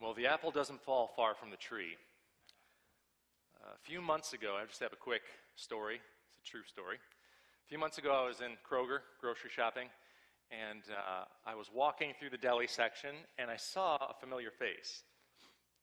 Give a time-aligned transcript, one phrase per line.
[0.00, 1.98] Well, the apple doesn't fall far from the tree.
[3.62, 5.20] a few months ago, I just have a quick
[5.56, 5.96] story.
[5.96, 6.96] It's a true story.
[6.96, 9.88] A few months ago, I was in Kroger grocery shopping,
[10.50, 15.02] and uh, I was walking through the deli section, and I saw a familiar face.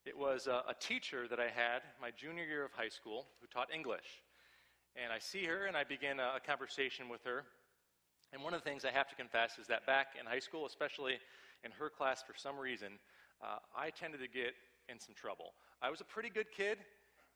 [0.04, 3.46] It was a, a teacher that I had my junior year of high school who
[3.46, 4.24] taught English.
[5.00, 7.44] And I see her, and I begin a, a conversation with her.
[8.32, 10.66] And one of the things I have to confess is that back in high school,
[10.66, 11.18] especially
[11.62, 12.98] in her class, for some reason,
[13.42, 14.54] uh, I tended to get
[14.88, 15.54] in some trouble.
[15.82, 16.78] I was a pretty good kid,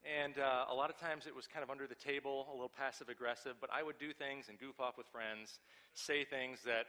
[0.03, 2.73] and uh, a lot of times it was kind of under the table, a little
[2.73, 5.61] passive aggressive, but I would do things and goof off with friends,
[5.95, 6.87] say things that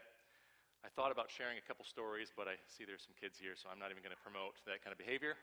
[0.84, 3.70] I thought about sharing a couple stories, but I see there's some kids here, so
[3.72, 5.36] I'm not even going to promote that kind of behavior.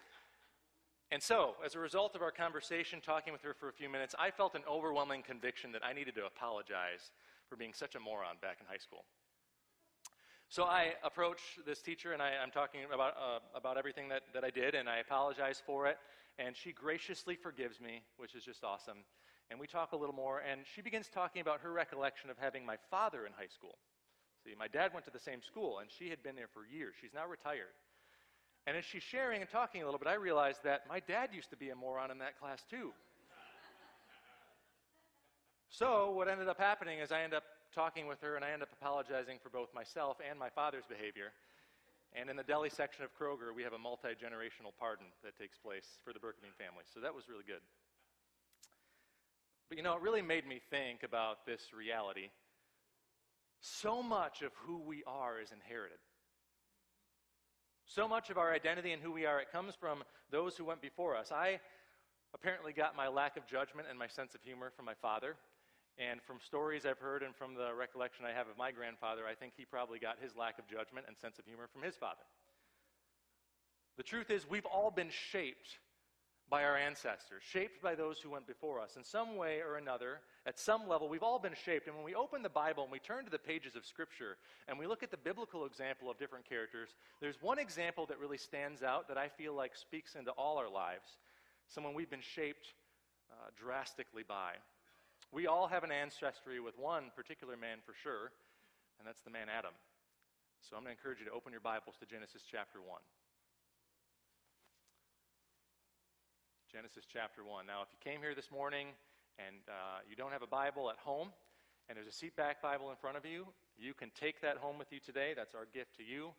[1.11, 4.14] And so, as a result of our conversation, talking with her for a few minutes,
[4.19, 7.11] I felt an overwhelming conviction that I needed to apologize
[7.48, 9.05] for being such a moron back in high school.
[10.50, 14.42] So I approach this teacher and I, am talking about, uh, about everything that, that
[14.42, 15.97] I did, and I apologize for it.
[16.41, 18.98] And she graciously forgives me, which is just awesome.
[19.48, 22.66] And we talk a little more, and she begins talking about her recollection of having
[22.66, 23.78] my father in high school.
[24.44, 26.94] See, my dad went to the same school, and she had been there for years.
[27.00, 27.78] She's now retired.
[28.66, 31.50] And as she's sharing and talking a little bit, I realized that my dad used
[31.50, 32.91] to be a moron in that class, too.
[35.69, 38.62] So, what ended up happening is I ended up talking with her, and I end
[38.62, 41.32] up apologizing for both myself and my father's behavior.
[42.12, 45.58] And in the deli section of Kroger, we have a multi generational pardon that takes
[45.58, 46.84] place for the Berkevine family.
[46.92, 47.62] So that was really good.
[49.68, 52.30] But you know, it really made me think about this reality.
[53.60, 55.98] So much of who we are is inherited.
[57.86, 60.80] So much of our identity and who we are, it comes from those who went
[60.80, 61.30] before us.
[61.30, 61.60] I
[62.34, 65.36] apparently got my lack of judgment and my sense of humor from my father.
[66.01, 69.34] And from stories I've heard and from the recollection I have of my grandfather, I
[69.34, 72.25] think he probably got his lack of judgment and sense of humor from his father.
[73.98, 75.78] The truth is, we've all been shaped
[76.48, 78.97] by our ancestors, shaped by those who went before us.
[78.97, 81.87] In some way or another, at some level, we've all been shaped.
[81.87, 84.78] And when we open the Bible and we turn to the pages of Scripture and
[84.78, 86.89] we look at the biblical example of different characters,
[87.21, 90.71] there's one example that really stands out that I feel like speaks into all our
[90.71, 91.19] lives,
[91.69, 92.72] someone we've been shaped
[93.31, 94.55] uh, drastically by.
[95.30, 98.34] We all have an ancestry with one particular man for sure,
[98.98, 99.70] and that's the man Adam.
[100.58, 102.98] So I'm going to encourage you to open your Bibles to Genesis chapter 1.
[106.66, 107.62] Genesis chapter 1.
[107.62, 108.91] Now, if you came here this morning
[109.38, 111.30] and uh, you don't have a Bible at home,
[111.86, 113.47] and there's a seatback Bible in front of you,
[113.78, 115.38] you can take that home with you today.
[115.38, 116.34] That's our gift to you.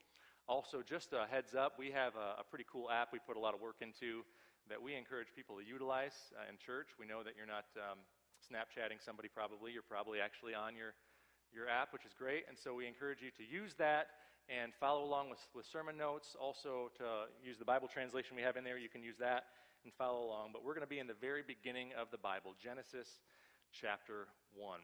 [0.51, 3.39] Also, just a heads up, we have a, a pretty cool app we put a
[3.39, 4.27] lot of work into
[4.67, 6.91] that we encourage people to utilize uh, in church.
[6.99, 7.71] We know that you're not.
[7.79, 8.03] Um,
[8.41, 9.71] Snapchatting somebody probably.
[9.71, 10.93] You're probably actually on your,
[11.53, 12.45] your app, which is great.
[12.49, 14.07] And so we encourage you to use that
[14.49, 16.35] and follow along with, with sermon notes.
[16.39, 19.45] Also, to use the Bible translation we have in there, you can use that
[19.83, 20.49] and follow along.
[20.53, 23.07] But we're going to be in the very beginning of the Bible, Genesis
[23.71, 24.79] chapter 1.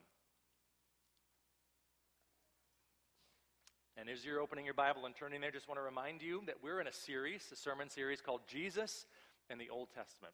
[3.97, 6.57] And as you're opening your Bible and turning there, just want to remind you that
[6.61, 9.07] we're in a series, a sermon series called Jesus
[9.49, 10.33] and the Old Testament.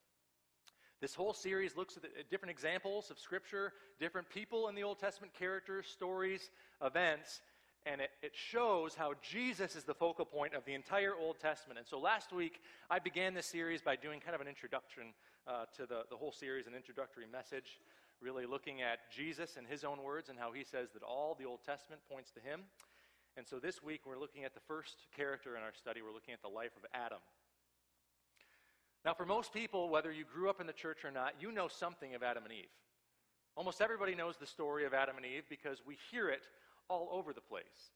[1.04, 5.34] This whole series looks at different examples of Scripture, different people in the Old Testament,
[5.38, 6.50] characters, stories,
[6.82, 7.42] events,
[7.86, 11.78] and it, it, shows how Jesus is the focal point of the entire Old Testament.
[11.78, 15.12] And so last week, I began this series by doing kind of an introduction
[15.46, 17.82] uh, to the, the whole series, an introductory message,
[18.22, 21.44] really looking at Jesus and his own words and how he says that all the
[21.44, 22.62] Old Testament points to him.
[23.36, 26.02] And so this week, we're looking at the first character in our study.
[26.02, 27.20] We're looking at the life of Adam.
[29.06, 31.68] Now, for most people, whether you grew up in the church or not, you know
[31.68, 32.72] something of Adam and Eve.
[33.56, 36.44] Almost everybody knows the story of Adam and Eve because we hear it
[36.90, 37.92] all over the place.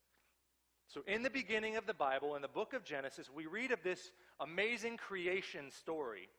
[0.88, 3.84] So, in the beginning of the Bible, in the book of Genesis, we read of
[3.84, 6.30] this amazing creation story.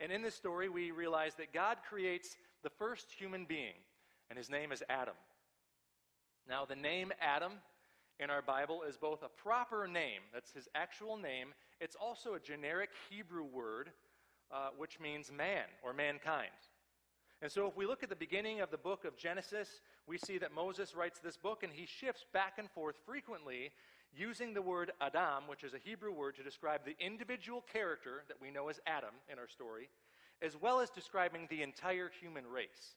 [0.00, 3.74] And in this story, we realize that God creates the first human being,
[4.30, 5.14] and his name is Adam.
[6.48, 7.52] Now, the name Adam
[8.18, 11.48] in our Bible is both a proper name, that's his actual name,
[11.80, 13.90] it's also a generic Hebrew word
[14.52, 16.50] uh, which means man or mankind.
[17.40, 20.38] And so, if we look at the beginning of the book of Genesis, we see
[20.38, 23.70] that Moses writes this book and he shifts back and forth frequently
[24.16, 28.40] using the word Adam, which is a Hebrew word to describe the individual character that
[28.40, 29.88] we know as Adam in our story,
[30.42, 32.96] as well as describing the entire human race.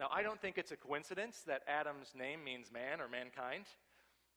[0.00, 3.66] Now, I don't think it's a coincidence that Adam's name means man or mankind.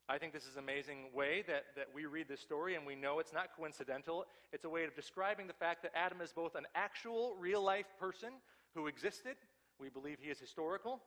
[0.06, 2.94] I think this is an amazing way that, that we read this story, and we
[2.94, 4.26] know it's not coincidental.
[4.52, 7.86] It's a way of describing the fact that Adam is both an actual, real life
[7.98, 8.28] person
[8.74, 9.36] who existed.
[9.80, 11.00] We believe he is historical.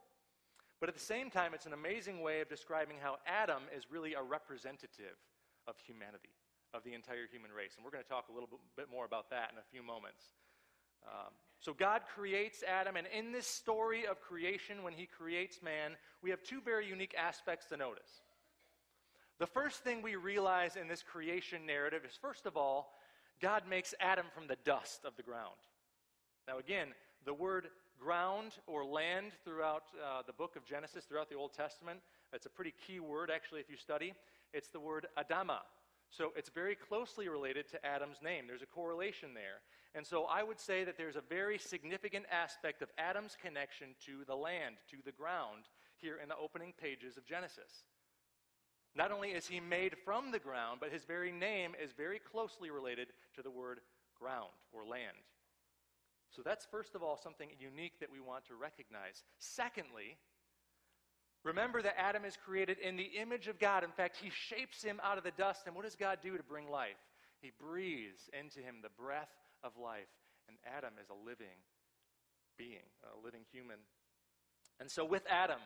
[0.79, 4.15] But at the same time, it's an amazing way of describing how Adam is really
[4.15, 5.17] a representative
[5.67, 6.33] of humanity,
[6.73, 7.73] of the entire human race.
[7.75, 10.23] And we're going to talk a little bit more about that in a few moments.
[11.05, 15.95] Um, so, God creates Adam, and in this story of creation, when He creates man,
[16.21, 18.21] we have two very unique aspects to notice.
[19.39, 22.94] The first thing we realize in this creation narrative is, first of all,
[23.39, 25.57] God makes Adam from the dust of the ground.
[26.48, 26.88] Now, again,
[27.25, 27.68] the word
[28.00, 32.00] ground or land throughout uh, the book of Genesis, throughout the Old Testament,
[32.34, 34.13] it's a pretty key word, actually, if you study.
[34.54, 35.60] It's the word Adama.
[36.10, 38.45] So it's very closely related to Adam's name.
[38.48, 39.62] There's a correlation there.
[39.94, 44.24] And so I would say that there's a very significant aspect of Adam's connection to
[44.25, 45.66] the land, to the ground,
[45.98, 47.84] here in the opening pages of Genesis.
[48.97, 52.71] Not only is he made from the ground, but his very name is very closely
[52.71, 53.79] related to the word
[54.19, 55.15] ground or land.
[56.35, 59.23] So that's, first of all, something unique that we want to recognize.
[59.38, 60.17] Secondly,
[61.44, 63.83] remember that Adam is created in the image of God.
[63.83, 65.67] In fact, he shapes him out of the dust.
[65.67, 66.97] And what does God do to bring life?
[67.39, 69.29] He breathes into him the breath
[69.63, 70.09] of life.
[70.47, 71.61] And Adam is a living
[72.57, 73.77] being, a living human.
[74.79, 75.59] And so with Adam,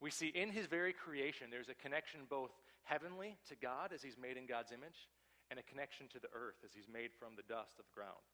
[0.00, 2.50] we see in his very creation, there's a connection both
[2.84, 5.08] heavenly to God as he's made in God's image,
[5.50, 8.24] and a connection to the earth as he's made from the dust of the ground.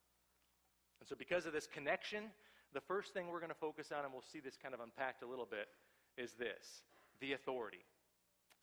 [1.01, 2.31] And so, because of this connection,
[2.73, 5.23] the first thing we're going to focus on, and we'll see this kind of unpacked
[5.23, 5.69] a little bit,
[6.17, 6.85] is this
[7.21, 7.85] the authority.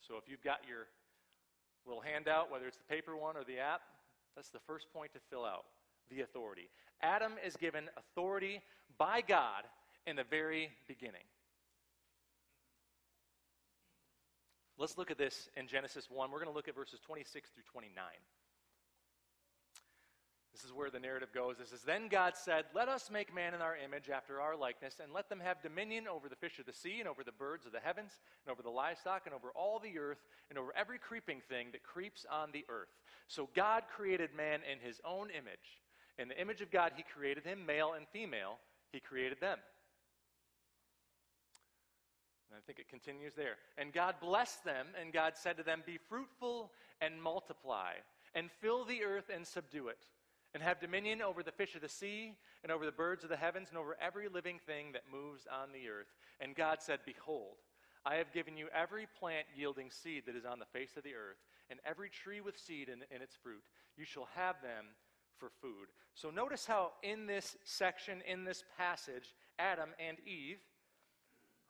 [0.00, 0.86] So, if you've got your
[1.86, 3.82] little handout, whether it's the paper one or the app,
[4.36, 5.64] that's the first point to fill out
[6.10, 6.68] the authority.
[7.02, 8.60] Adam is given authority
[8.98, 9.64] by God
[10.06, 11.24] in the very beginning.
[14.78, 16.30] Let's look at this in Genesis 1.
[16.30, 18.04] We're going to look at verses 26 through 29.
[20.52, 21.56] This is where the narrative goes.
[21.58, 25.00] This is Then God said, Let us make man in our image after our likeness,
[25.02, 27.66] and let them have dominion over the fish of the sea, and over the birds
[27.66, 28.12] of the heavens,
[28.46, 31.82] and over the livestock, and over all the earth, and over every creeping thing that
[31.82, 32.88] creeps on the earth.
[33.26, 35.82] So God created man in his own image.
[36.18, 38.58] In the image of God, he created him, male and female,
[38.92, 39.58] he created them.
[42.48, 43.56] And I think it continues there.
[43.76, 47.92] And God blessed them, and God said to them, Be fruitful and multiply,
[48.34, 49.98] and fill the earth and subdue it
[50.54, 53.36] and have dominion over the fish of the sea, and over the birds of the
[53.36, 56.08] heavens, and over every living thing that moves on the earth.
[56.40, 57.56] And God said, Behold,
[58.04, 61.14] I have given you every plant yielding seed that is on the face of the
[61.14, 61.36] earth,
[61.70, 63.62] and every tree with seed in, in its fruit.
[63.96, 64.86] You shall have them
[65.38, 65.88] for food.
[66.14, 70.58] So notice how in this section, in this passage, Adam and Eve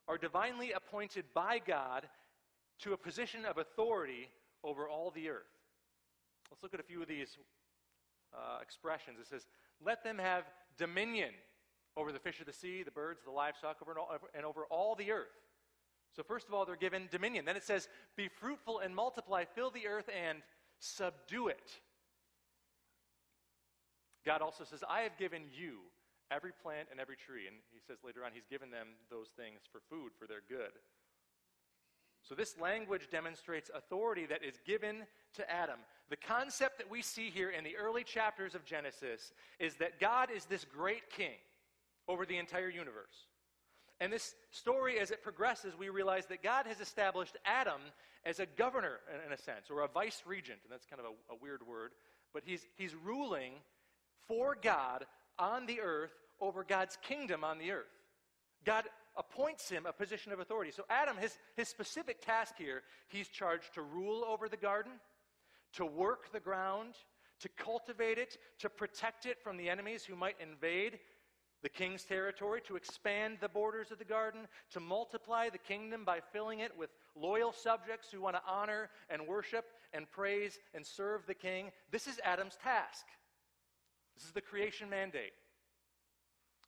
[0.08, 2.08] are divinely appointed by God
[2.80, 4.30] to a position of authority
[4.64, 5.42] over all the earth.
[6.50, 7.36] Let's look at a few of these
[8.34, 9.18] uh, expressions.
[9.20, 9.46] It says,
[9.84, 10.44] Let them have
[10.78, 11.30] dominion
[11.96, 14.64] over the fish of the sea, the birds, the livestock, over and, all, and over
[14.70, 15.26] all the earth.
[16.16, 17.44] So, first of all, they're given dominion.
[17.44, 20.38] Then it says, Be fruitful and multiply, fill the earth and
[20.78, 21.70] subdue it.
[24.24, 25.78] God also says, I have given you
[26.30, 27.46] every plant and every tree.
[27.46, 30.72] And he says later on, He's given them those things for food, for their good.
[32.22, 35.78] So, this language demonstrates authority that is given to Adam.
[36.10, 40.30] The concept that we see here in the early chapters of Genesis is that God
[40.34, 41.36] is this great king
[42.06, 43.26] over the entire universe.
[44.00, 47.80] And this story, as it progresses, we realize that God has established Adam
[48.24, 50.60] as a governor, in a sense, or a vice regent.
[50.64, 51.92] And that's kind of a, a weird word.
[52.32, 53.52] But he's, he's ruling
[54.26, 55.04] for God
[55.38, 57.86] on the earth over God's kingdom on the earth.
[58.64, 58.84] God
[59.16, 60.70] appoints him a position of authority.
[60.70, 64.92] So, Adam, his, his specific task here, he's charged to rule over the garden,
[65.74, 66.94] to work the ground,
[67.40, 70.98] to cultivate it, to protect it from the enemies who might invade
[71.62, 76.20] the king's territory, to expand the borders of the garden, to multiply the kingdom by
[76.32, 81.26] filling it with loyal subjects who want to honor and worship and praise and serve
[81.26, 81.72] the king.
[81.90, 83.06] This is Adam's task.
[84.16, 85.32] This is the creation mandate.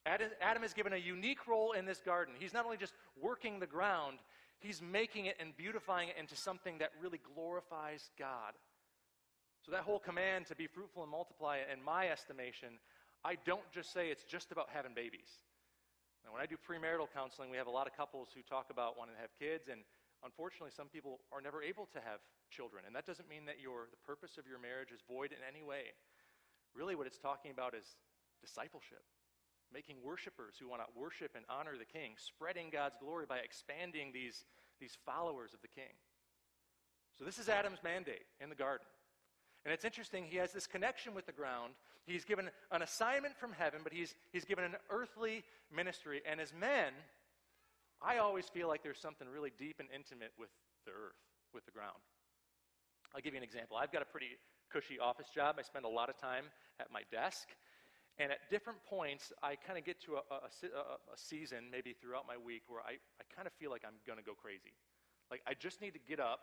[0.06, 2.34] Adam is given a unique role in this garden.
[2.38, 4.18] He's not only just working the ground,
[4.58, 8.54] he's making it and beautifying it into something that really glorifies God.
[9.64, 12.80] So, that whole command to be fruitful and multiply, in my estimation,
[13.24, 15.28] I don't just say it's just about having babies.
[16.24, 18.96] Now, when I do premarital counseling, we have a lot of couples who talk about
[18.96, 19.84] wanting to have kids, and
[20.24, 22.84] unfortunately, some people are never able to have children.
[22.86, 25.60] And that doesn't mean that your, the purpose of your marriage is void in any
[25.60, 25.92] way.
[26.72, 27.84] Really, what it's talking about is
[28.40, 29.04] discipleship
[29.72, 34.12] making worshipers who want to worship and honor the king, spreading God's glory by expanding
[34.12, 34.44] these,
[34.80, 35.92] these followers of the king.
[37.18, 38.86] So, this is Adam's mandate in the garden.
[39.64, 41.74] And it's interesting, he has this connection with the ground.
[42.06, 46.22] He's given an assignment from heaven, but he's, he's given an earthly ministry.
[46.28, 46.92] And as men,
[48.00, 50.48] I always feel like there's something really deep and intimate with
[50.86, 51.20] the earth,
[51.52, 52.00] with the ground.
[53.14, 53.76] I'll give you an example.
[53.76, 54.38] I've got a pretty
[54.72, 55.56] cushy office job.
[55.58, 56.44] I spend a lot of time
[56.78, 57.48] at my desk.
[58.20, 61.96] And at different points, I kind of get to a, a, a, a, season, maybe
[61.96, 64.76] throughout my week, where I, I kind of feel like I'm going to go crazy.
[65.30, 66.40] Like, I just need to get up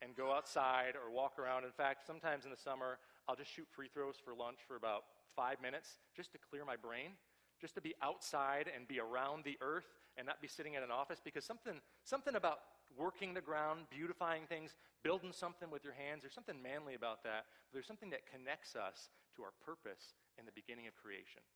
[0.00, 1.64] and go outside or walk around.
[1.64, 2.96] In fact, sometimes in the summer,
[3.28, 5.04] I'll just shoot free throws for lunch for about
[5.36, 7.12] five minutes just to clear my brain,
[7.60, 10.90] just to be outside and be around the earth and not be sitting in an
[10.90, 12.58] office because something, something about
[12.96, 16.22] working the ground, beautifying things, building something with your hands.
[16.22, 17.44] There's something manly about that.
[17.72, 21.46] There's something that connects us to our purpose in the beginning of creation.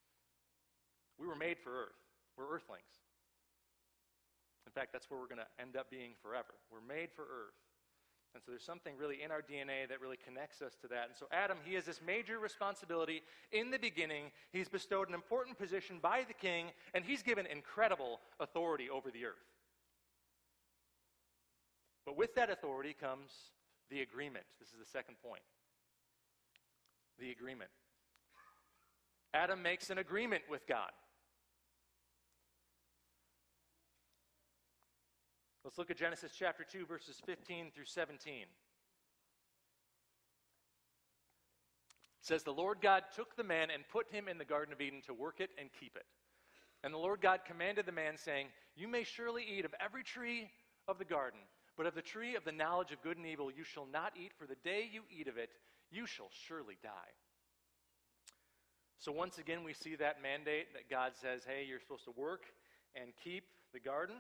[1.19, 1.99] We were made for earth.
[2.39, 3.03] We're earthlings.
[4.65, 6.55] In fact, that's where we're going to end up being forever.
[6.71, 7.59] We're made for earth.
[8.35, 11.09] And so there's something really in our DNA that really connects us to that.
[11.09, 14.33] And so Adam, he has this major responsibility in the beginning.
[14.53, 19.27] He's bestowed an important position by the king, and he's given incredible authority over the
[19.27, 19.53] earth.
[22.07, 23.31] But with that authority comes
[23.91, 24.47] the agreement.
[24.59, 25.43] This is the second point.
[27.19, 27.71] The agreement.
[29.35, 30.91] Adam makes an agreement with God.
[35.65, 38.33] Let's look at Genesis chapter 2, verses 15 through 17.
[38.43, 38.47] It
[42.21, 45.03] says, The Lord God took the man and put him in the Garden of Eden
[45.07, 46.05] to work it and keep it.
[46.85, 50.51] And the Lord God commanded the man, saying, You may surely eat of every tree
[50.89, 51.39] of the garden,
[51.77, 54.33] but of the tree of the knowledge of good and evil you shall not eat,
[54.37, 55.51] for the day you eat of it,
[55.93, 57.13] you shall surely die.
[58.99, 62.45] So once again, we see that mandate that God says, hey, you're supposed to work
[62.95, 64.17] and keep the garden.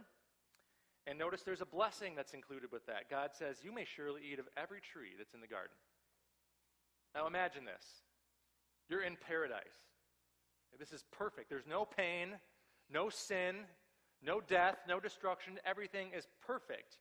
[1.06, 3.10] And notice there's a blessing that's included with that.
[3.10, 5.74] God says, You may surely eat of every tree that's in the garden.
[7.14, 7.84] Now imagine this
[8.88, 9.78] you're in paradise.
[10.78, 11.48] This is perfect.
[11.48, 12.34] There's no pain,
[12.90, 13.56] no sin,
[14.22, 15.58] no death, no destruction.
[15.64, 16.96] Everything is perfect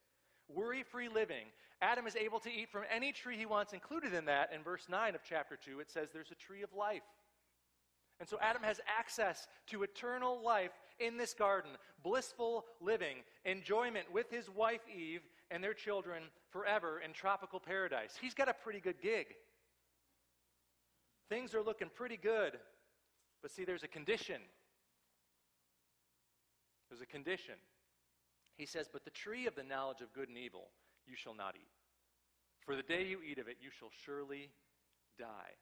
[0.56, 1.46] worry free living.
[1.82, 3.74] Adam is able to eat from any tree he wants.
[3.74, 6.74] Included in that, in verse 9 of chapter 2, it says there's a tree of
[6.74, 7.02] life.
[8.20, 11.72] And so Adam has access to eternal life in this garden,
[12.04, 18.14] blissful living, enjoyment with his wife Eve and their children forever in tropical paradise.
[18.22, 19.28] He's got a pretty good gig.
[21.30, 22.60] Things are looking pretty good.
[23.42, 24.42] But see, there's a condition.
[26.90, 27.56] There's a condition.
[28.58, 30.68] He says, But the tree of the knowledge of good and evil
[31.08, 31.70] you shall not eat.
[32.66, 34.50] For the day you eat of it, you shall surely
[35.18, 35.56] die.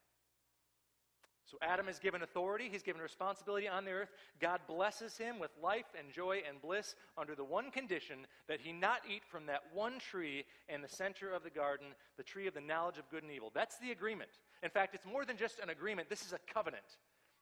[1.50, 4.10] So Adam is given authority, he's given responsibility on the earth.
[4.40, 8.72] God blesses him with life and joy and bliss under the one condition that he
[8.72, 12.54] not eat from that one tree in the center of the garden, the tree of
[12.54, 13.50] the knowledge of good and evil.
[13.52, 14.30] That's the agreement.
[14.62, 16.84] In fact, it's more than just an agreement, this is a covenant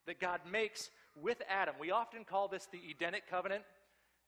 [0.07, 1.75] that God makes with Adam.
[1.79, 3.63] We often call this the Edenic covenant.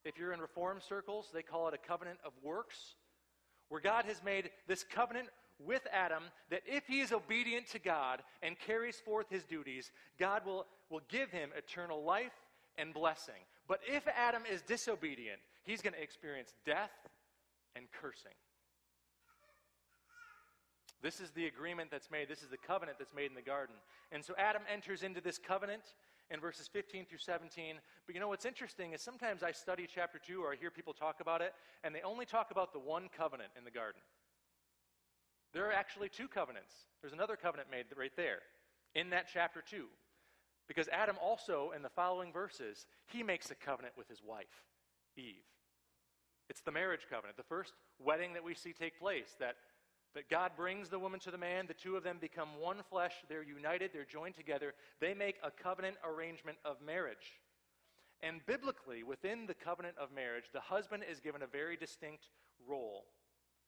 [0.05, 2.95] If you're in reform circles, they call it a covenant of works,
[3.69, 5.29] where God has made this covenant
[5.59, 10.45] with Adam that if he is obedient to God and carries forth his duties, God
[10.45, 12.33] will, will give him eternal life
[12.79, 13.35] and blessing.
[13.69, 16.91] But if Adam is disobedient, he's going to experience death
[17.77, 18.33] and cursing.
[21.03, 22.29] This is the agreement that's made.
[22.29, 23.75] This is the covenant that's made in the garden.
[24.13, 25.83] And so Adam enters into this covenant
[26.31, 27.77] in verses 15 through 17.
[28.07, 30.93] But you know what's interesting is sometimes I study chapter 2 or I hear people
[30.93, 34.01] talk about it, and they only talk about the one covenant in the garden.
[35.53, 36.73] There are actually two covenants.
[37.01, 38.41] There's another covenant made right there
[38.95, 39.87] in that chapter 2.
[40.69, 44.63] Because Adam also, in the following verses, he makes a covenant with his wife,
[45.17, 45.43] Eve.
[46.49, 49.57] It's the marriage covenant, the first wedding that we see take place, that
[50.15, 53.13] that God brings the woman to the man, the two of them become one flesh,
[53.29, 57.41] they're united, they're joined together, they make a covenant arrangement of marriage.
[58.23, 62.25] And biblically, within the covenant of marriage, the husband is given a very distinct
[62.69, 63.05] role.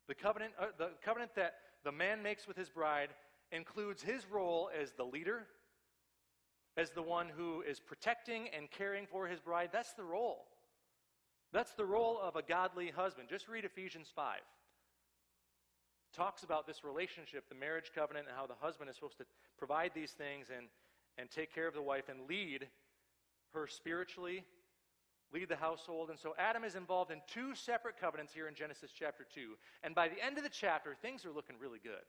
[0.09, 3.11] The covenant, uh, the covenant that the man makes with his bride
[3.51, 5.47] includes his role as the leader,
[6.77, 9.71] as the one who is protecting and caring for his bride.
[9.73, 10.45] That's the role.
[11.53, 13.29] That's the role of a godly husband.
[13.29, 14.41] Just read Ephesians 5
[16.13, 19.25] talks about this relationship, the marriage covenant, and how the husband is supposed to
[19.59, 20.67] provide these things and,
[21.19, 22.69] and take care of the wife and lead
[23.55, 24.45] her spiritually,
[25.33, 26.11] lead the household.
[26.11, 29.57] And so Adam is involved in two separate covenants here in Genesis chapter 2.
[29.83, 32.05] And by the end of the chapter, things are looking really good.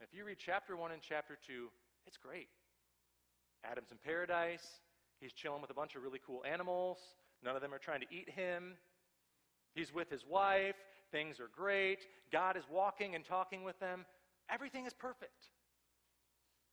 [0.00, 1.68] If you read chapter 1 and chapter 2,
[2.06, 2.48] it's great.
[3.64, 4.66] Adam's in paradise.
[5.20, 6.98] He's chilling with a bunch of really cool animals.
[7.44, 8.74] None of them are trying to eat him.
[9.74, 10.74] He's with his wife.
[11.12, 12.00] Things are great.
[12.32, 14.06] God is walking and talking with them.
[14.50, 15.50] Everything is perfect.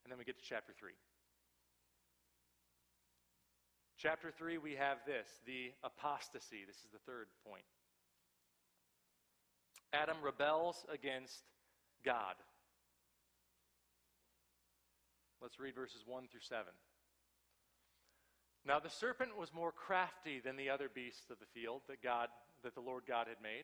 [0.03, 0.91] And then we get to chapter 3.
[3.97, 6.63] Chapter 3, we have this the apostasy.
[6.65, 7.65] This is the third point.
[9.91, 11.43] Adam rebels against
[12.05, 12.35] God.
[15.41, 16.65] Let's read verses 1 through 7.
[18.65, 22.29] Now the serpent was more crafty than the other beasts of the field that God
[22.63, 23.63] that the Lord God had made.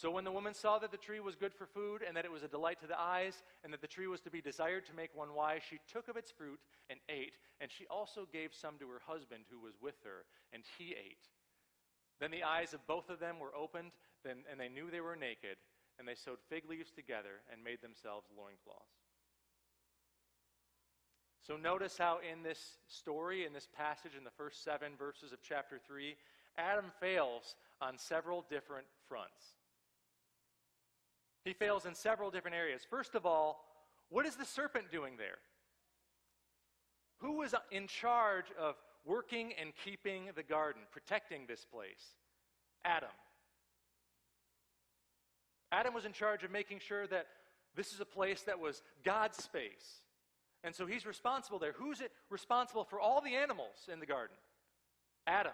[0.00, 2.32] So when the woman saw that the tree was good for food, and that it
[2.32, 4.96] was a delight to the eyes, and that the tree was to be desired to
[4.96, 8.78] make one wise, she took of its fruit and ate, and she also gave some
[8.78, 11.28] to her husband who was with her, and he ate.
[12.18, 13.92] Then the eyes of both of them were opened,
[14.24, 15.60] and they knew they were naked,
[15.98, 19.04] and they sewed fig leaves together and made themselves loincloths.
[21.46, 25.42] So notice how in this story, in this passage, in the first seven verses of
[25.42, 26.16] chapter 3,
[26.56, 29.59] Adam fails on several different fronts.
[31.44, 32.82] He fails in several different areas.
[32.88, 33.64] First of all,
[34.08, 35.38] what is the serpent doing there?
[37.18, 42.14] Who was in charge of working and keeping the garden, protecting this place?
[42.84, 43.10] Adam.
[45.72, 47.26] Adam was in charge of making sure that
[47.76, 50.04] this is a place that was God's space.
[50.64, 51.72] And so he's responsible there.
[51.72, 54.36] Who's it responsible for all the animals in the garden?
[55.26, 55.52] Adam.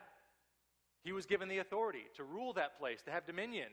[1.04, 3.68] He was given the authority to rule that place, to have dominion,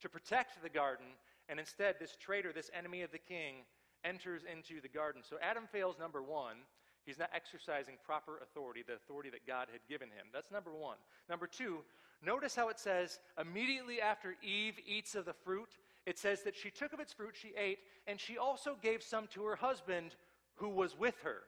[0.00, 1.06] to protect the garden,
[1.48, 3.64] and instead, this traitor, this enemy of the king,
[4.04, 5.22] enters into the garden.
[5.28, 6.56] So Adam fails number one.
[7.04, 10.26] He's not exercising proper authority, the authority that God had given him.
[10.32, 10.96] That's number one.
[11.28, 11.78] Number two,
[12.24, 16.70] notice how it says immediately after Eve eats of the fruit, it says that she
[16.70, 20.14] took of its fruit, she ate, and she also gave some to her husband
[20.56, 21.42] who was with her,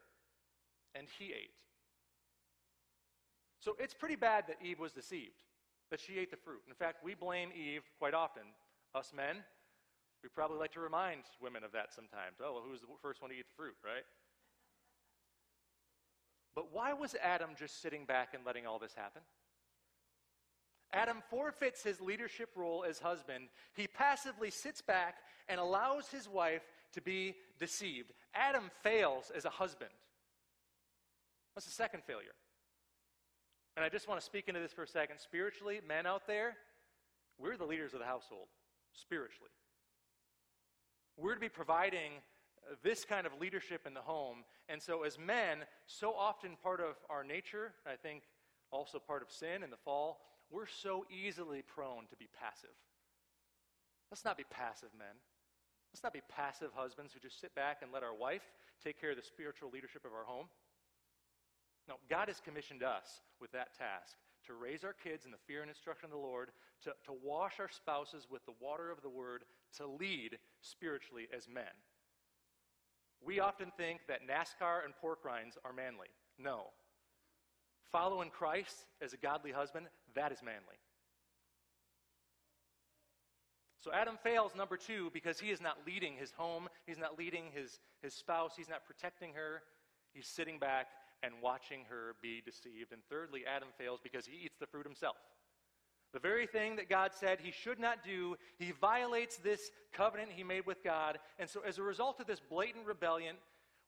[0.93, 1.51] and he ate.
[3.59, 5.43] So it's pretty bad that Eve was deceived,
[5.89, 6.61] that she ate the fruit.
[6.67, 8.43] In fact, we blame Eve quite often.
[8.93, 9.37] Us men,
[10.25, 12.37] we probably like to remind women of that sometimes.
[12.43, 14.03] Oh, well, who was the first one to eat the fruit, right?
[16.55, 19.21] But why was Adam just sitting back and letting all this happen?
[20.91, 23.49] Adam forfeits his leadership role as husband.
[23.75, 28.11] He passively sits back and allows his wife to be deceived.
[28.33, 29.91] Adam fails as a husband.
[31.53, 32.33] That's the second failure.
[33.75, 35.19] And I just want to speak into this for a second.
[35.19, 36.55] Spiritually, men out there,
[37.37, 38.47] we're the leaders of the household,
[38.91, 39.51] spiritually.
[41.17, 42.11] We're to be providing
[42.83, 44.43] this kind of leadership in the home.
[44.69, 48.23] And so, as men, so often part of our nature, I think
[48.71, 52.75] also part of sin in the fall, we're so easily prone to be passive.
[54.11, 55.15] Let's not be passive men.
[55.93, 58.43] Let's not be passive husbands who just sit back and let our wife
[58.83, 60.47] take care of the spiritual leadership of our home.
[61.87, 65.61] No, God has commissioned us with that task to raise our kids in the fear
[65.61, 66.49] and instruction of the Lord,
[66.83, 69.43] to, to wash our spouses with the water of the word,
[69.77, 71.63] to lead spiritually as men.
[73.25, 76.07] We often think that NASCAR and pork rinds are manly.
[76.37, 76.67] No.
[77.91, 80.77] Following Christ as a godly husband, that is manly.
[83.79, 87.51] So Adam fails, number two, because he is not leading his home, he's not leading
[87.53, 89.61] his, his spouse, he's not protecting her.
[90.15, 90.87] He's sitting back
[91.25, 92.91] and watching her be deceived.
[92.91, 95.15] And thirdly, Adam fails because he eats the fruit himself.
[96.13, 100.43] The very thing that God said he should not do, he violates this covenant he
[100.43, 101.17] made with God.
[101.39, 103.35] And so, as a result of this blatant rebellion,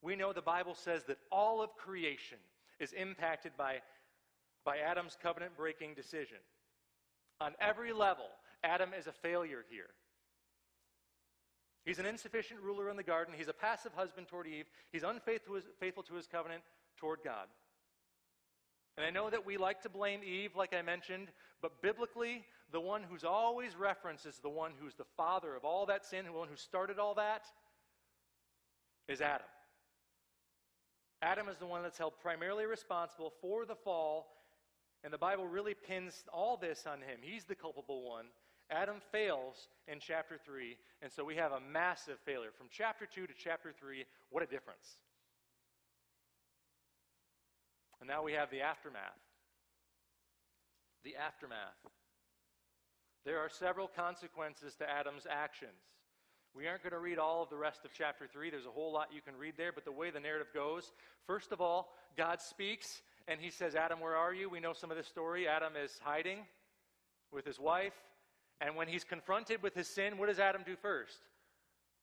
[0.01, 2.39] we know the Bible says that all of creation
[2.79, 3.77] is impacted by,
[4.65, 6.37] by Adam's covenant breaking decision.
[7.39, 8.25] On every level,
[8.63, 9.89] Adam is a failure here.
[11.85, 13.33] He's an insufficient ruler in the garden.
[13.37, 14.65] He's a passive husband toward Eve.
[14.91, 16.63] He's unfaithful to his covenant
[16.97, 17.47] toward God.
[18.97, 21.27] And I know that we like to blame Eve, like I mentioned,
[21.61, 25.85] but biblically, the one who's always referenced as the one who's the father of all
[25.85, 27.45] that sin, the one who started all that,
[29.07, 29.47] is Adam.
[31.21, 34.27] Adam is the one that's held primarily responsible for the fall,
[35.03, 37.19] and the Bible really pins all this on him.
[37.21, 38.25] He's the culpable one.
[38.69, 42.49] Adam fails in chapter 3, and so we have a massive failure.
[42.55, 44.97] From chapter 2 to chapter 3, what a difference.
[47.99, 49.01] And now we have the aftermath.
[51.03, 51.77] The aftermath.
[53.25, 55.71] There are several consequences to Adam's actions.
[56.55, 58.49] We aren't going to read all of the rest of chapter 3.
[58.49, 60.91] There's a whole lot you can read there, but the way the narrative goes,
[61.25, 64.49] first of all, God speaks and he says, Adam, where are you?
[64.49, 65.47] We know some of the story.
[65.47, 66.39] Adam is hiding
[67.31, 67.93] with his wife.
[68.59, 71.19] And when he's confronted with his sin, what does Adam do first?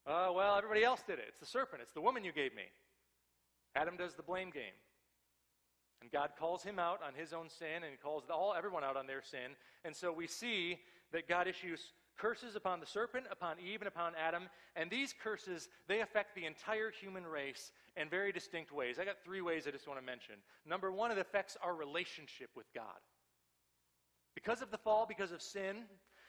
[0.07, 1.24] Uh, well, everybody else did it.
[1.28, 2.64] It's the serpent, it's the woman you gave me.
[3.74, 4.76] Adam does the blame game.
[6.04, 8.94] And God calls him out on his own sin and he calls all everyone out
[8.94, 9.56] on their sin.
[9.86, 10.78] And so we see
[11.12, 11.80] that God issues
[12.18, 14.42] curses upon the serpent, upon Eve, and upon Adam.
[14.76, 18.98] And these curses, they affect the entire human race in very distinct ways.
[18.98, 20.34] I got three ways I just want to mention.
[20.66, 23.00] Number one, it affects our relationship with God.
[24.34, 25.84] Because of the fall, because of sin,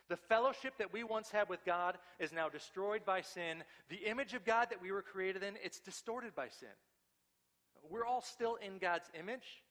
[0.08, 3.62] the fellowship that we once had with God is now destroyed by sin.
[3.90, 6.70] The image of God that we were created in, it's distorted by sin.
[7.90, 9.65] We're all still in God's image.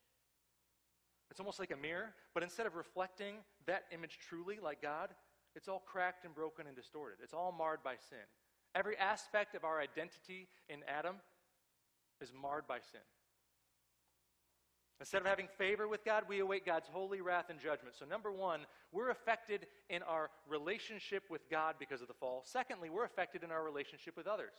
[1.30, 5.10] It's almost like a mirror, but instead of reflecting that image truly like God,
[5.56, 7.18] it's all cracked and broken and distorted.
[7.22, 8.26] It's all marred by sin.
[8.74, 11.16] Every aspect of our identity in Adam
[12.20, 13.00] is marred by sin.
[15.00, 17.96] Instead of having favor with God, we await God's holy wrath and judgment.
[17.98, 18.60] So, number one,
[18.92, 22.42] we're affected in our relationship with God because of the fall.
[22.46, 24.54] Secondly, we're affected in our relationship with others.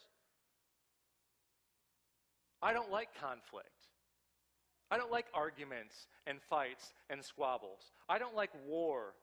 [2.62, 3.70] I don't like conflict.
[4.92, 7.92] I don't like arguments and fights and squabbles.
[8.08, 9.14] I don't like war.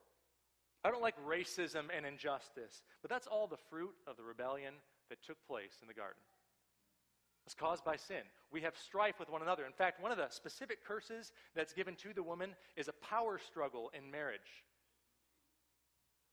[0.85, 2.83] I don't like racism and injustice.
[3.01, 4.75] But that's all the fruit of the rebellion
[5.09, 6.21] that took place in the garden.
[7.47, 8.23] It's caused by sin.
[8.53, 9.65] We have strife with one another.
[9.65, 13.39] In fact, one of the specific curses that's given to the woman is a power
[13.39, 14.65] struggle in marriage,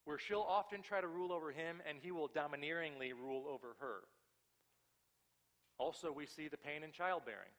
[0.06, 4.02] where she'll often try to rule over him and he will domineeringly rule over her.
[5.78, 7.52] Also, we see the pain in childbearing.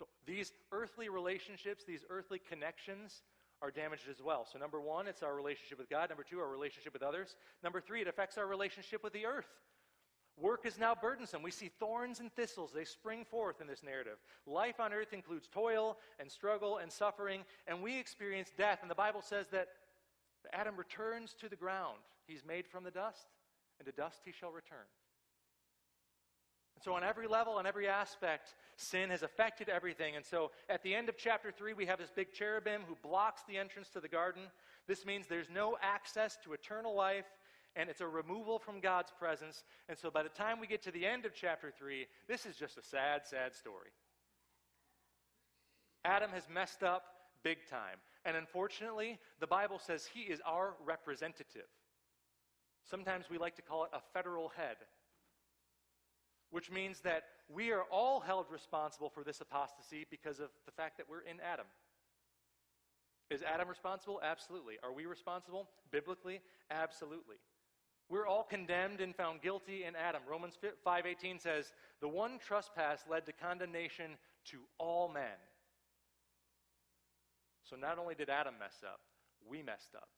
[0.00, 3.22] So, these earthly relationships, these earthly connections,
[3.60, 4.46] are damaged as well.
[4.50, 6.08] So, number one, it's our relationship with God.
[6.08, 7.36] Number two, our relationship with others.
[7.62, 9.48] Number three, it affects our relationship with the earth.
[10.38, 11.42] Work is now burdensome.
[11.42, 12.70] We see thorns and thistles.
[12.74, 14.16] They spring forth in this narrative.
[14.46, 18.78] Life on earth includes toil and struggle and suffering, and we experience death.
[18.80, 19.68] And the Bible says that
[20.54, 21.98] Adam returns to the ground.
[22.26, 23.26] He's made from the dust,
[23.78, 24.86] and to dust he shall return.
[26.80, 30.16] And so, on every level, on every aspect, sin has affected everything.
[30.16, 33.42] And so, at the end of chapter 3, we have this big cherubim who blocks
[33.46, 34.44] the entrance to the garden.
[34.86, 37.26] This means there's no access to eternal life
[37.76, 39.62] and it's a removal from God's presence.
[39.88, 42.56] And so by the time we get to the end of chapter 3, this is
[42.56, 43.90] just a sad, sad story.
[46.04, 47.04] Adam has messed up
[47.44, 47.98] big time.
[48.24, 51.68] And unfortunately, the Bible says he is our representative.
[52.90, 54.76] Sometimes we like to call it a federal head,
[56.50, 60.96] which means that we are all held responsible for this apostasy because of the fact
[60.98, 61.66] that we're in Adam.
[63.30, 64.20] Is Adam responsible?
[64.22, 64.74] Absolutely.
[64.82, 65.68] Are we responsible?
[65.92, 66.40] Biblically?
[66.70, 67.36] Absolutely.
[68.08, 70.22] We're all condemned and found guilty in Adam.
[70.26, 75.38] Romans 5:18 says, "The one trespass led to condemnation to all men."
[77.62, 79.00] So not only did Adam mess up,
[79.46, 80.08] we messed up.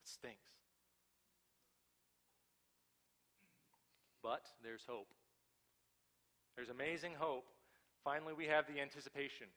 [0.00, 0.63] It stinks.
[4.24, 5.08] But there's hope.
[6.56, 7.44] There's amazing hope.
[8.02, 9.48] Finally, we have the anticipation.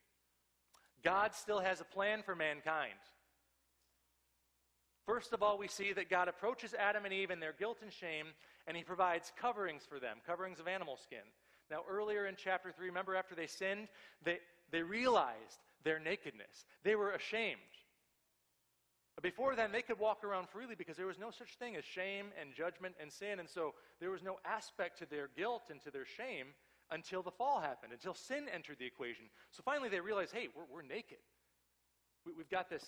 [1.04, 3.00] God still has a plan for mankind.
[5.06, 7.94] First of all, we see that God approaches Adam and Eve in their guilt and
[7.94, 8.26] shame,
[8.68, 11.24] and he provides coverings for them, coverings of animal skin.
[11.72, 13.88] Now, earlier in chapter 3, remember after they sinned,
[14.26, 14.40] they,
[14.72, 16.66] they realized their nakedness.
[16.84, 17.62] They were ashamed.
[19.22, 22.28] Before then, they could walk around freely because there was no such thing as shame
[22.40, 23.40] and judgment and sin.
[23.40, 26.48] And so there was no aspect to their guilt and to their shame
[26.92, 29.26] until the fall happened, until sin entered the equation.
[29.52, 31.18] So finally, they realized hey, we're, we're naked.
[32.26, 32.86] We, we've got this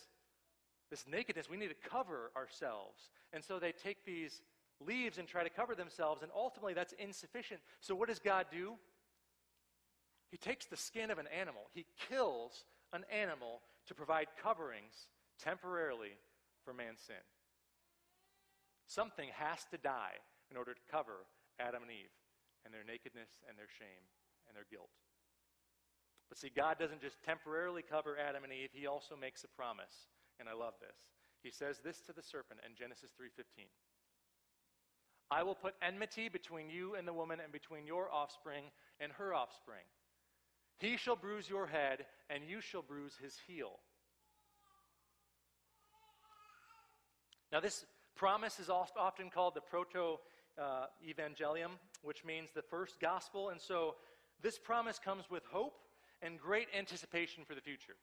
[0.89, 3.11] this nakedness, we need to cover ourselves.
[3.31, 4.41] And so they take these
[4.85, 7.59] leaves and try to cover themselves, and ultimately that's insufficient.
[7.79, 8.73] So what does God do?
[10.31, 15.07] He takes the skin of an animal, he kills an animal to provide coverings
[15.41, 16.19] temporarily
[16.63, 17.23] for man's sin.
[18.85, 20.19] Something has to die
[20.51, 21.25] in order to cover
[21.59, 22.13] Adam and Eve
[22.65, 24.03] and their nakedness and their shame
[24.47, 24.91] and their guilt.
[26.27, 30.09] But see, God doesn't just temporarily cover Adam and Eve, He also makes a promise
[30.39, 30.95] and I love this.
[31.43, 33.67] He says this to the serpent in Genesis 3:15.
[35.31, 39.33] I will put enmity between you and the woman and between your offspring and her
[39.33, 39.85] offspring.
[40.79, 43.79] He shall bruise your head and you shall bruise his heel.
[47.51, 47.85] Now this
[48.15, 50.17] promise is often called the proto
[50.57, 51.71] uh, evangelium,
[52.03, 53.49] which means the first gospel.
[53.49, 53.95] And so
[54.41, 55.79] this promise comes with hope
[56.21, 57.95] and great anticipation for the future.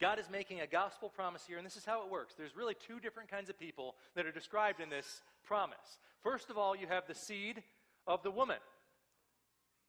[0.00, 2.34] God is making a gospel promise here, and this is how it works.
[2.34, 5.98] There's really two different kinds of people that are described in this promise.
[6.22, 7.62] First of all, you have the seed
[8.06, 8.56] of the woman.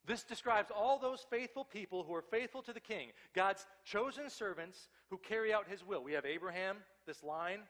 [0.06, 4.90] This describes all those faithful people who are faithful to the king, God's chosen servants
[5.10, 6.04] who carry out his will.
[6.04, 7.62] We have Abraham, this line,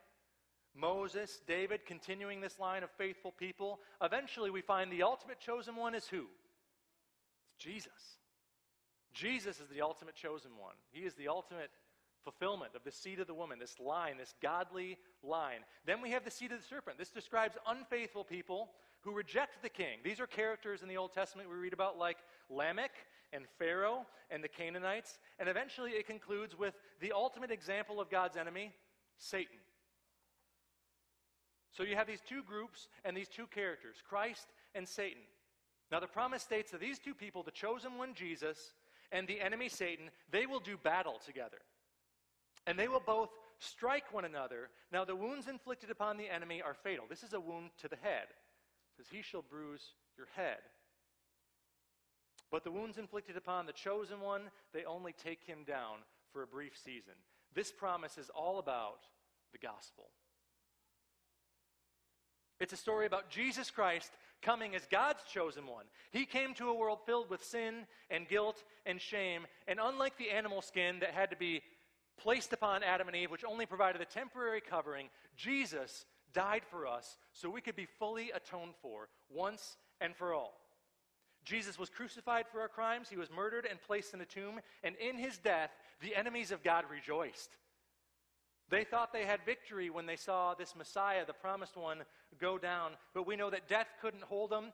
[0.76, 3.80] Moses, David, continuing this line of faithful people.
[4.02, 6.26] Eventually, we find the ultimate chosen one is who?
[7.48, 8.18] It's Jesus.
[9.14, 10.74] Jesus is the ultimate chosen one.
[10.92, 11.70] He is the ultimate
[12.24, 15.60] fulfillment of the seed of the woman, this line, this godly line.
[15.86, 16.98] Then we have the seed of the serpent.
[16.98, 20.00] This describes unfaithful people who reject the king.
[20.04, 22.18] These are characters in the Old Testament we read about, like
[22.50, 22.94] Lamech
[23.34, 25.20] and Pharaoh and the Canaanites.
[25.38, 28.72] And eventually it concludes with the ultimate example of God's enemy,
[29.18, 29.58] Satan.
[31.74, 35.24] So you have these two groups and these two characters, Christ and Satan.
[35.92, 38.74] Now the promise states that these two people, the chosen one, Jesus,
[39.12, 41.60] and the enemy, Satan, they will do battle together.
[42.66, 44.70] And they will both strike one another.
[44.92, 47.06] Now, the wounds inflicted upon the enemy are fatal.
[47.10, 48.28] This is a wound to the head,
[48.96, 50.60] because he shall bruise your head.
[52.52, 55.98] But the wounds inflicted upon the chosen one, they only take him down
[56.32, 57.14] for a brief season.
[57.54, 59.02] This promise is all about
[59.52, 60.06] the gospel.
[62.64, 65.84] It's a story about Jesus Christ coming as God's chosen one.
[66.12, 70.30] He came to a world filled with sin and guilt and shame, and unlike the
[70.30, 71.62] animal skin that had to be
[72.18, 77.18] placed upon Adam and Eve, which only provided a temporary covering, Jesus died for us
[77.34, 80.54] so we could be fully atoned for once and for all.
[81.44, 84.96] Jesus was crucified for our crimes, he was murdered and placed in a tomb, and
[84.96, 87.58] in his death, the enemies of God rejoiced.
[88.70, 92.00] They thought they had victory when they saw this Messiah, the promised one,
[92.40, 94.72] go down, but we know that death couldn't hold him.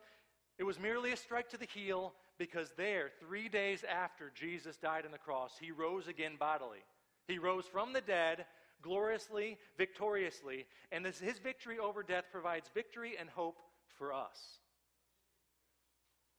[0.57, 5.05] It was merely a strike to the heel because there, three days after Jesus died
[5.05, 6.79] on the cross, he rose again bodily.
[7.27, 8.45] He rose from the dead
[8.81, 13.57] gloriously, victoriously, and this, his victory over death provides victory and hope
[13.97, 14.59] for us.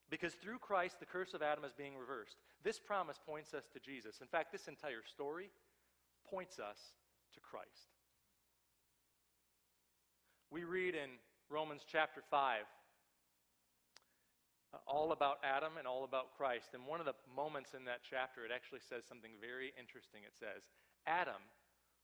[0.09, 2.37] Because through Christ, the curse of Adam is being reversed.
[2.65, 4.21] This promise points us to Jesus.
[4.21, 5.51] In fact, this entire story
[6.29, 6.79] points us
[7.35, 7.91] to Christ.
[10.51, 11.11] We read in
[11.49, 12.63] Romans chapter 5
[14.73, 16.75] uh, all about Adam and all about Christ.
[16.75, 20.23] And one of the moments in that chapter, it actually says something very interesting.
[20.23, 20.63] It says,
[21.07, 21.43] Adam,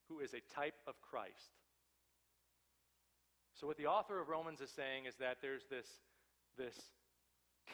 [0.08, 1.54] who is a type of Christ.
[3.54, 5.86] So, what the author of Romans is saying is that there's this,
[6.58, 6.74] this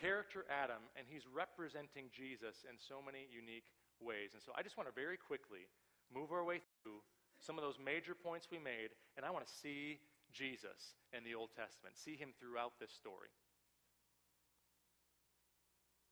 [0.00, 4.36] character Adam, and he's representing Jesus in so many unique ways.
[4.36, 5.66] And so, I just want to very quickly
[6.12, 7.00] move our way through
[7.44, 9.98] some of those major points we made, and I want to see
[10.32, 13.28] Jesus in the Old Testament, see him throughout this story.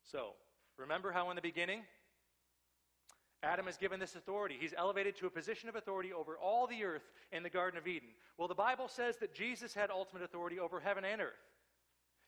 [0.03, 0.33] So,
[0.77, 1.81] remember how in the beginning,
[3.43, 4.57] Adam is given this authority.
[4.59, 7.87] He's elevated to a position of authority over all the earth in the Garden of
[7.87, 8.09] Eden.
[8.37, 11.50] Well, the Bible says that Jesus had ultimate authority over heaven and earth.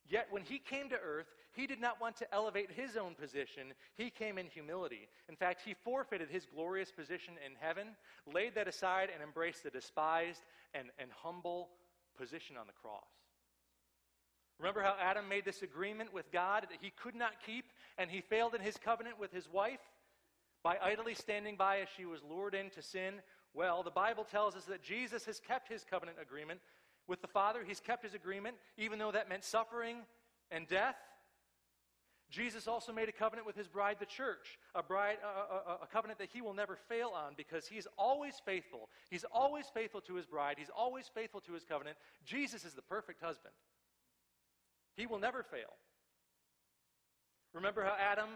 [0.09, 3.73] Yet, when he came to earth, he did not want to elevate his own position.
[3.95, 5.07] He came in humility.
[5.29, 7.89] In fact, he forfeited his glorious position in heaven,
[8.31, 10.41] laid that aside, and embraced the despised
[10.73, 11.69] and, and humble
[12.17, 13.07] position on the cross.
[14.59, 17.65] Remember how Adam made this agreement with God that he could not keep,
[17.97, 19.81] and he failed in his covenant with his wife
[20.63, 23.15] by idly standing by as she was lured into sin?
[23.53, 26.59] Well, the Bible tells us that Jesus has kept his covenant agreement
[27.07, 27.63] with the Father.
[27.65, 29.97] He's kept his agreement, even though that meant suffering
[30.51, 30.95] and death.
[32.29, 35.87] Jesus also made a covenant with his bride, the church, a, bride, a, a, a,
[35.87, 38.89] covenant that he will never fail on because he's always faithful.
[39.11, 40.55] He's always faithful to his bride.
[40.57, 41.95] He's always faithful to his covenant.
[42.25, 43.53] Jesus is the perfect husband.
[44.97, 45.77] He will never fail.
[47.53, 48.29] Remember how Adam,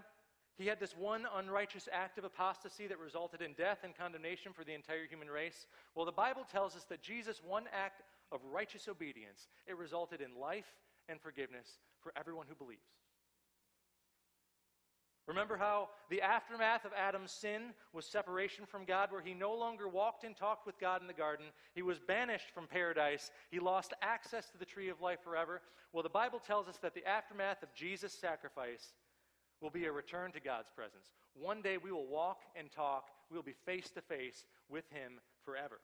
[0.59, 4.63] he had this one unrighteous act of apostasy that resulted in death and condemnation for
[4.63, 5.65] the entire human race?
[5.95, 10.39] Well, the Bible tells us that Jesus' one act of righteous obedience, it resulted in
[10.39, 10.73] life
[11.09, 12.81] and forgiveness for everyone who believes.
[15.27, 19.89] Remember how the aftermath of Adam's sin was separation from God, where he no longer
[19.89, 21.47] walked and talked with God in the garden.
[21.75, 23.29] He was banished from paradise.
[23.51, 25.61] He lost access to the tree of life forever.
[25.91, 28.93] Well, the Bible tells us that the aftermath of Jesus' sacrifice
[29.61, 31.11] will be a return to God's presence.
[31.33, 35.19] One day we will walk and talk, we will be face to face with him
[35.43, 35.81] forever.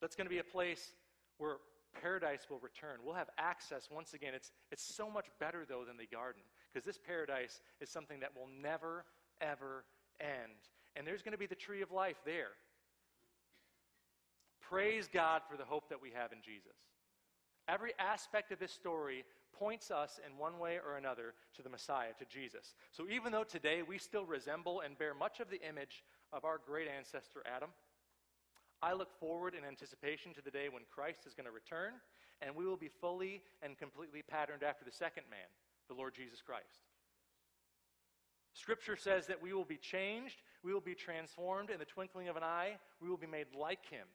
[0.00, 0.92] That's going to be a place
[1.38, 1.56] where
[2.00, 2.98] paradise will return.
[3.04, 4.32] We'll have access once again.
[4.34, 8.30] It's, it's so much better, though, than the garden because this paradise is something that
[8.36, 9.04] will never,
[9.40, 9.84] ever
[10.20, 10.68] end.
[10.94, 12.52] And there's going to be the tree of life there.
[14.60, 16.76] Praise God for the hope that we have in Jesus.
[17.68, 22.12] Every aspect of this story points us in one way or another to the Messiah,
[22.18, 22.74] to Jesus.
[22.92, 26.60] So even though today we still resemble and bear much of the image of our
[26.64, 27.70] great ancestor Adam,
[28.82, 31.94] I look forward in anticipation to the day when Christ is going to return
[32.42, 35.48] and we will be fully and completely patterned after the second man,
[35.88, 36.84] the Lord Jesus Christ.
[38.52, 42.36] Scripture says that we will be changed, we will be transformed in the twinkling of
[42.36, 44.06] an eye, we will be made like him,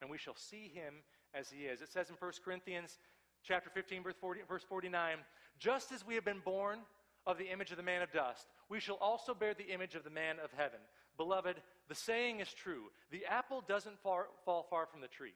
[0.00, 0.94] and we shall see him
[1.34, 1.80] as he is.
[1.80, 2.98] It says in 1 Corinthians
[3.42, 5.18] chapter 15 verse, 40, verse 49,
[5.58, 6.80] just as we have been born
[7.26, 10.04] of the image of the man of dust, we shall also bear the image of
[10.04, 10.80] the man of heaven.
[11.20, 11.56] Beloved,
[11.90, 15.34] the saying is true the apple doesn't far, fall far from the tree.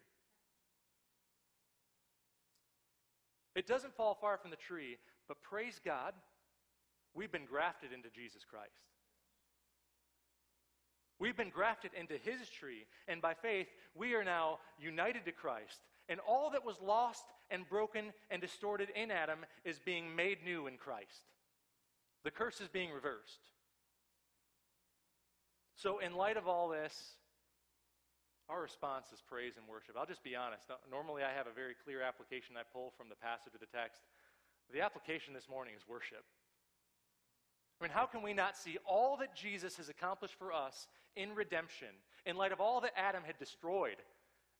[3.54, 4.96] It doesn't fall far from the tree,
[5.28, 6.14] but praise God,
[7.12, 8.72] we've been grafted into Jesus Christ.
[11.18, 15.80] We've been grafted into his tree, and by faith, we are now united to Christ.
[16.08, 20.66] And all that was lost and broken and distorted in Adam is being made new
[20.66, 21.28] in Christ.
[22.24, 23.50] The curse is being reversed.
[25.76, 27.16] So, in light of all this,
[28.48, 29.96] our response is praise and worship.
[29.98, 30.64] I'll just be honest.
[30.90, 34.02] Normally, I have a very clear application I pull from the passage of the text.
[34.72, 36.24] The application this morning is worship.
[37.80, 41.34] I mean, how can we not see all that Jesus has accomplished for us in
[41.34, 41.88] redemption,
[42.24, 43.96] in light of all that Adam had destroyed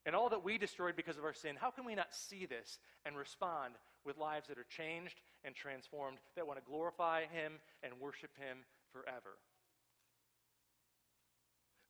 [0.05, 1.55] and all that we destroyed because of our sin?
[1.59, 3.75] How can we not see this and respond
[4.05, 8.57] with lives that are changed and transformed, that want to glorify Him and worship Him
[8.91, 9.37] forever?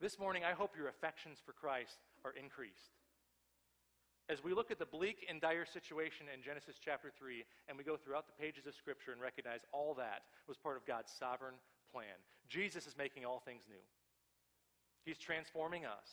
[0.02, 3.00] This morning, I hope your affections for Christ are increased.
[4.28, 7.84] As we look at the bleak and dire situation in Genesis chapter 3, and we
[7.84, 11.56] go throughout the pages of Scripture and recognize all that was part of God's sovereign
[11.94, 13.80] plan, Jesus is making all things new.
[15.06, 16.10] He's transforming us,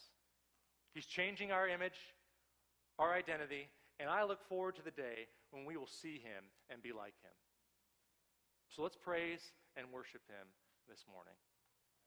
[0.94, 2.14] He's changing our image,
[2.98, 3.68] our identity,
[3.98, 7.16] and I look forward to the day when we will see Him and be like
[7.24, 7.34] Him.
[8.68, 9.40] So let's praise
[9.76, 10.46] and worship Him
[10.88, 11.34] this morning.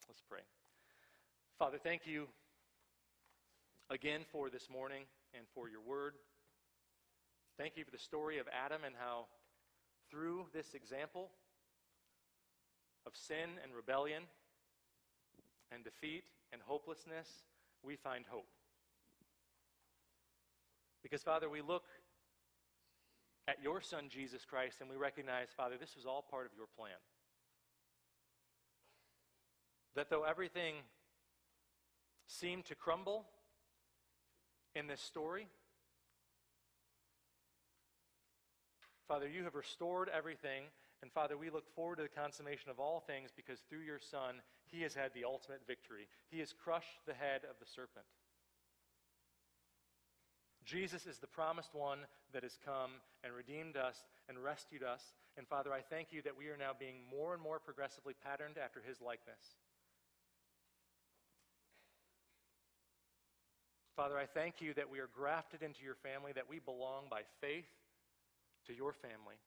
[0.07, 0.45] Let's pray.
[1.57, 2.27] Father, thank you
[3.89, 6.15] again for this morning and for your word.
[7.57, 9.27] Thank you for the story of Adam and how,
[10.11, 11.29] through this example
[13.07, 14.23] of sin and rebellion
[15.71, 17.45] and defeat and hopelessness,
[17.81, 18.49] we find hope.
[21.03, 21.85] Because, Father, we look
[23.47, 26.67] at your Son, Jesus Christ, and we recognize, Father, this was all part of your
[26.77, 26.99] plan.
[29.95, 30.75] That though everything
[32.27, 33.25] seemed to crumble
[34.75, 35.47] in this story.
[39.07, 40.63] Father, you have restored everything.
[41.01, 44.41] And Father, we look forward to the consummation of all things because through your Son,
[44.65, 46.07] he has had the ultimate victory.
[46.31, 48.05] He has crushed the head of the serpent.
[50.65, 51.99] Jesus is the promised one
[52.33, 52.89] that has come
[53.23, 55.13] and redeemed us and rescued us.
[55.37, 58.57] And Father, I thank you that we are now being more and more progressively patterned
[58.57, 59.57] after his likeness.
[63.95, 67.21] Father, I thank you that we are grafted into your family, that we belong by
[67.39, 67.69] faith
[68.67, 69.39] to your family.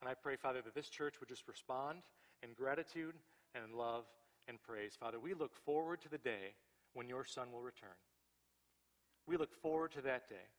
[0.00, 1.98] And I pray, Father, that this church would just respond
[2.42, 3.14] in gratitude
[3.54, 4.04] and in love
[4.48, 4.92] and praise.
[4.98, 6.54] Father, we look forward to the day
[6.94, 7.98] when your Son will return.
[9.26, 10.50] We look forward to that day.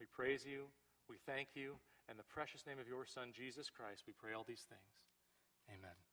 [0.00, 0.64] We praise you.
[1.08, 1.74] We thank you.
[2.10, 4.90] In the precious name of your Son, Jesus Christ, we pray all these things.
[5.68, 6.09] Amen.